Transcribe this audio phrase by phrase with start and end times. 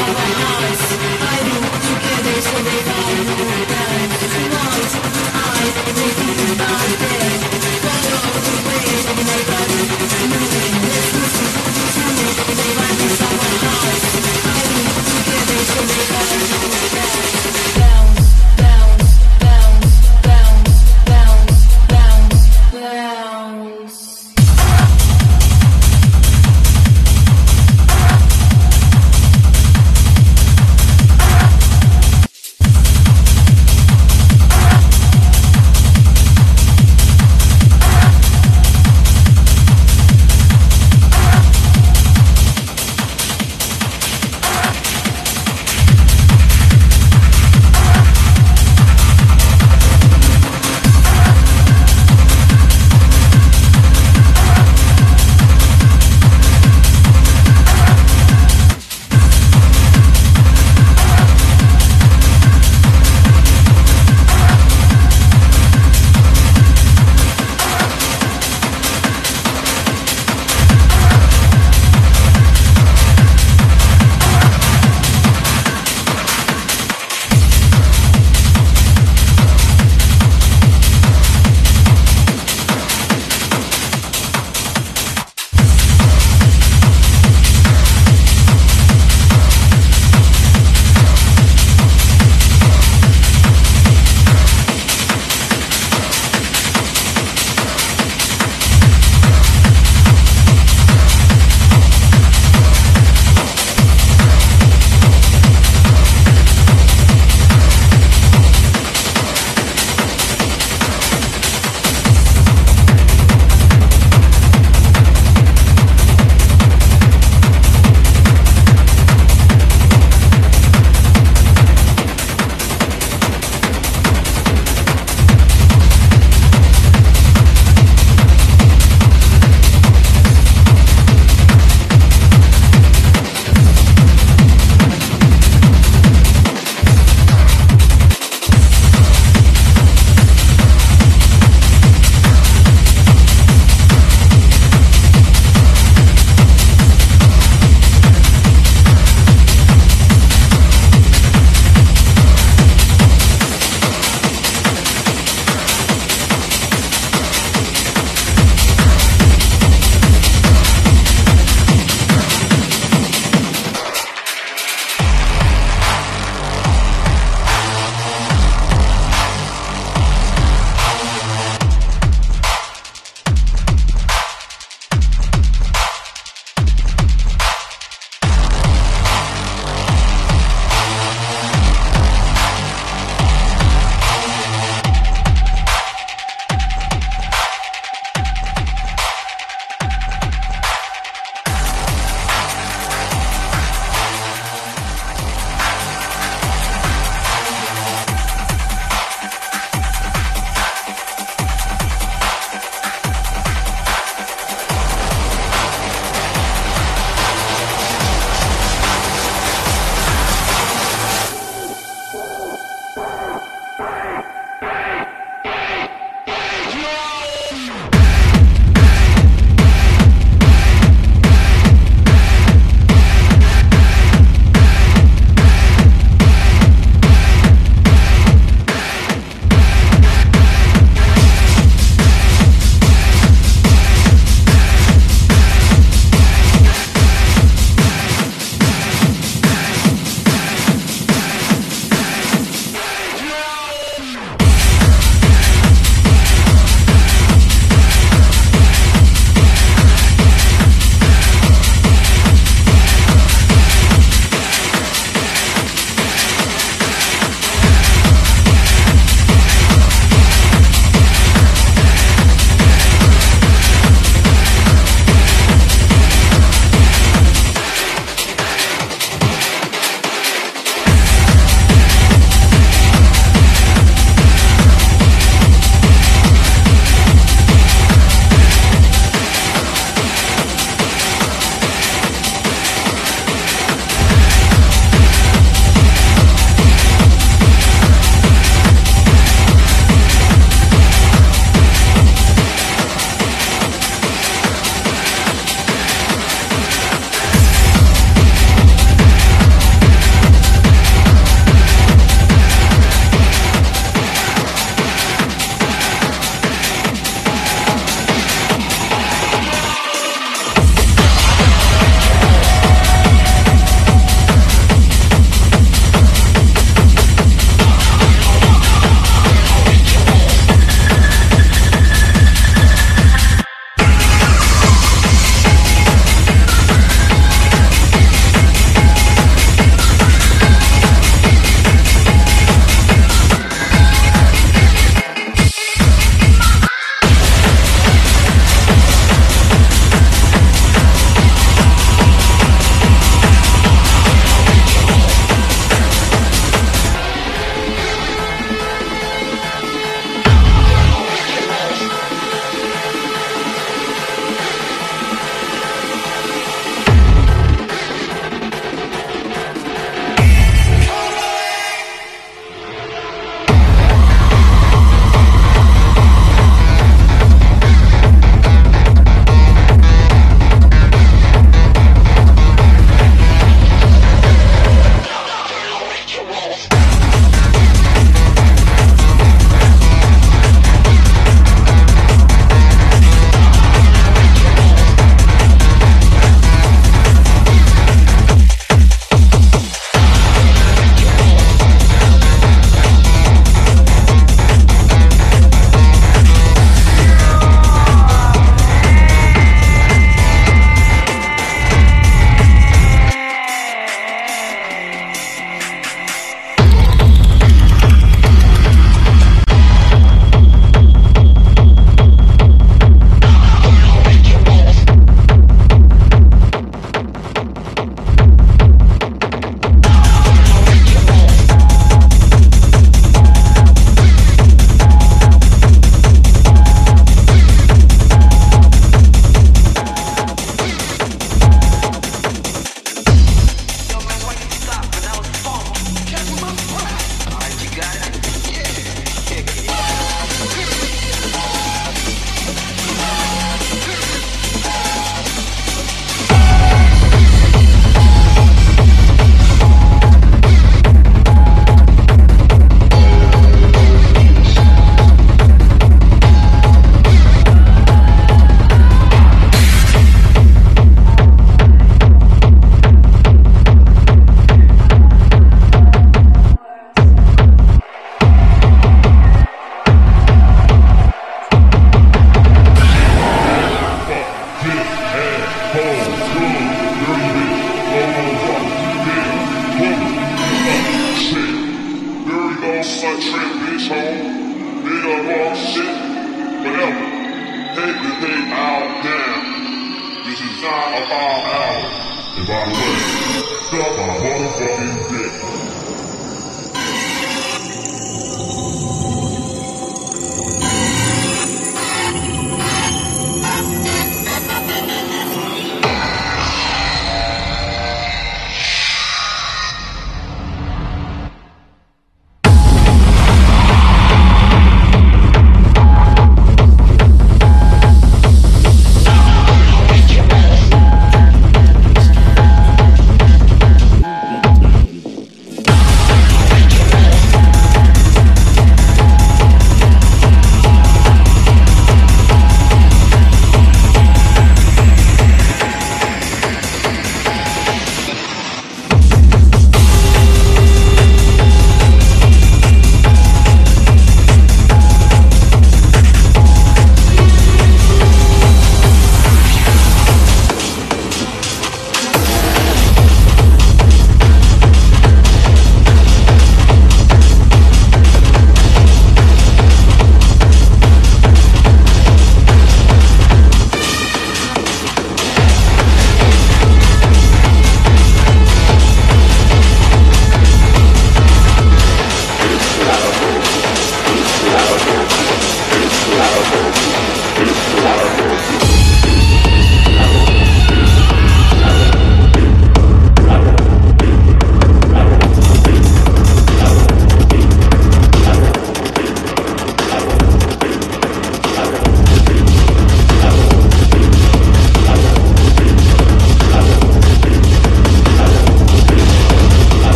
[0.00, 1.27] of our lives.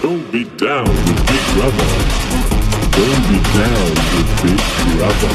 [0.00, 1.88] Don't be down with Big Brother.
[2.94, 4.60] Don't be down with Big
[4.96, 5.32] Brother.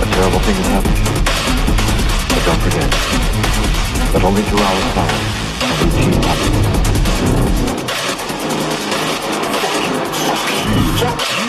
[0.00, 1.00] A terrible thing has happened.
[2.28, 2.90] But don't forget,
[4.12, 6.70] that only two hours time everything happened.
[11.00, 11.39] Fuck.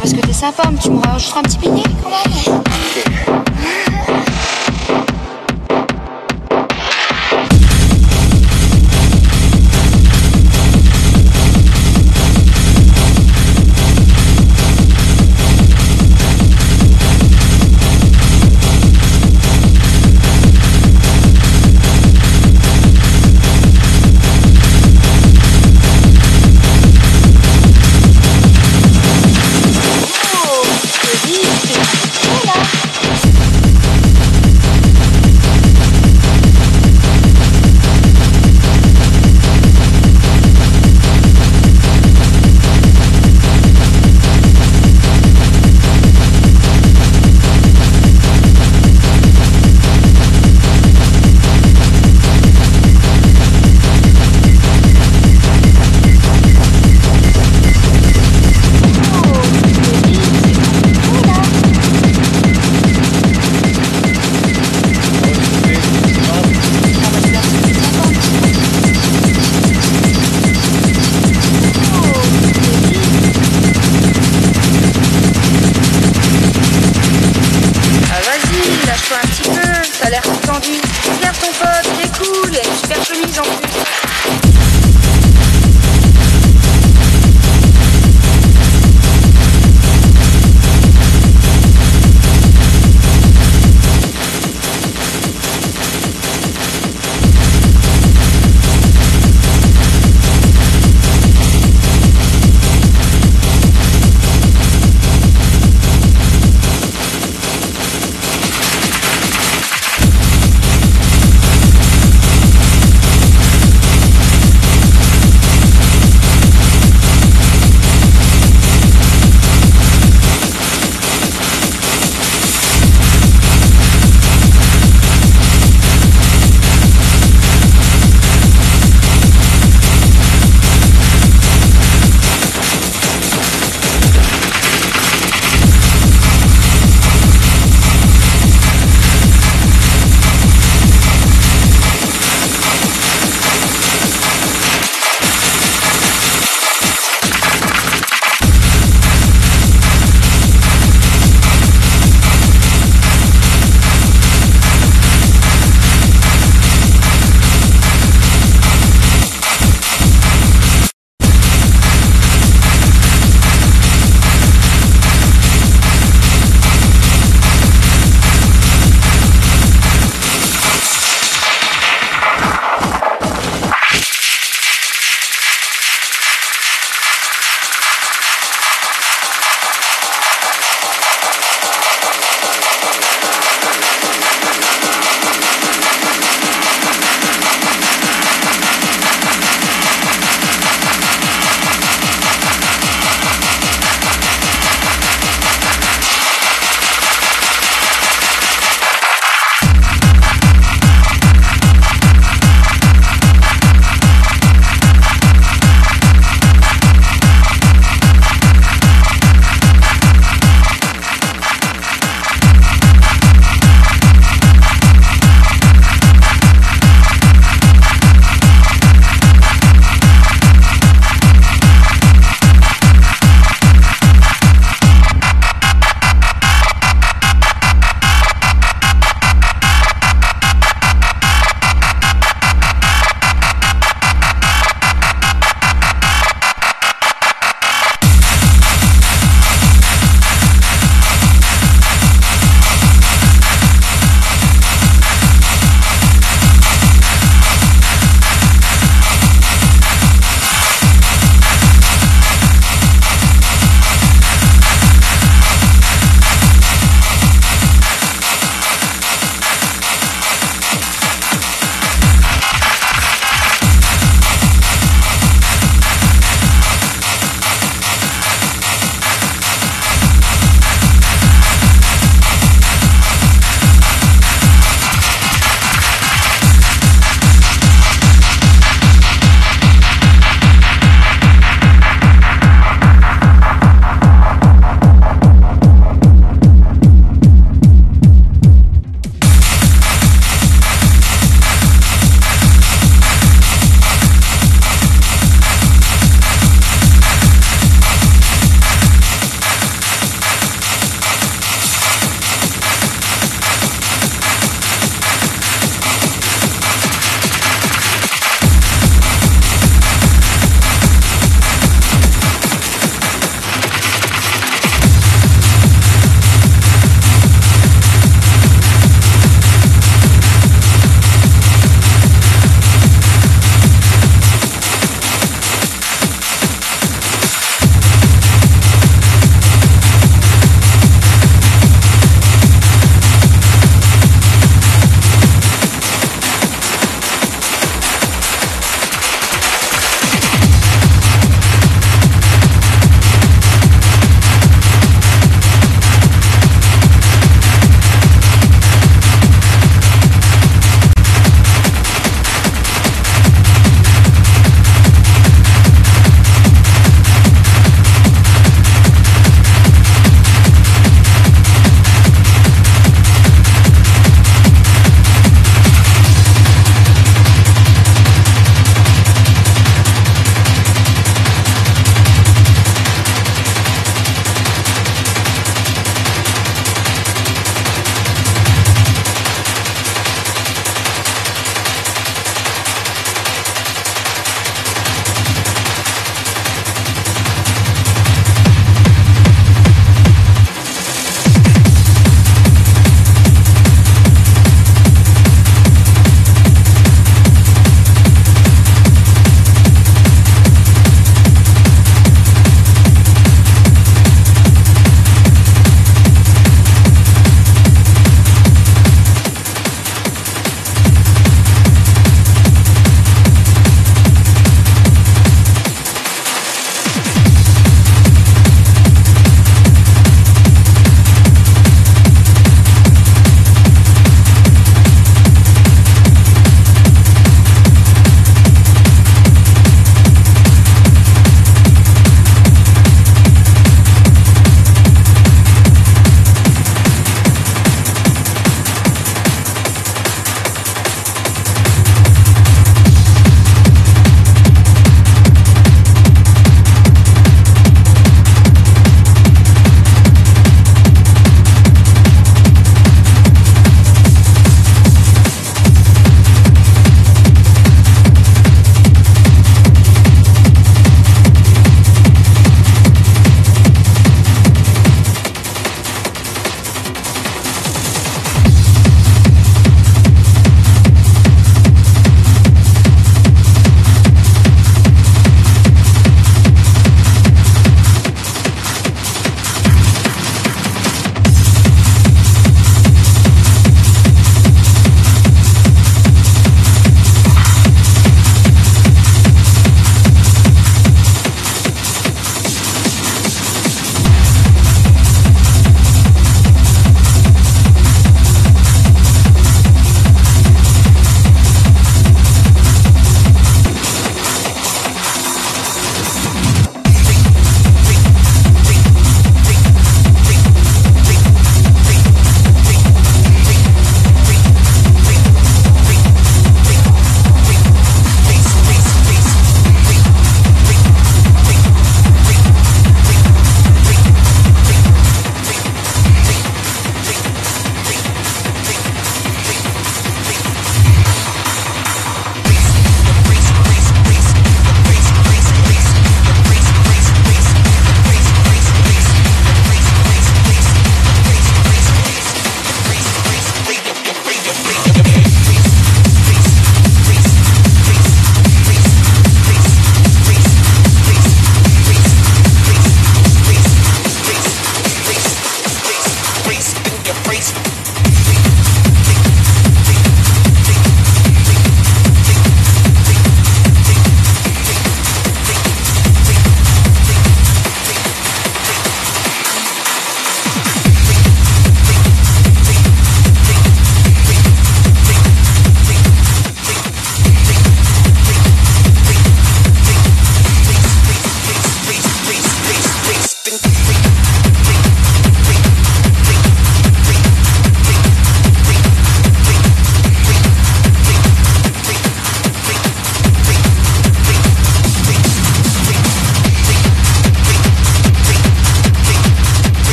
[0.00, 1.79] parce que t'es sympa, mais tu me rajouteras un petit beignet.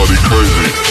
[0.00, 0.89] Bloody crazy.